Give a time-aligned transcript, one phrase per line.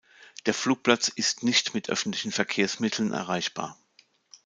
[0.47, 3.77] Der Flugplatz ist nicht mit öffentlichen Verkehrsmitteln erreichbar.